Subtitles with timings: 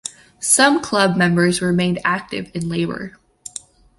[0.39, 3.17] Some club members remained active in Labour.